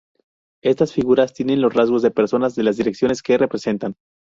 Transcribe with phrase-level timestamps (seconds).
[0.63, 3.93] Estas figuras tienen los rasgos de personas de las direcciones que representan.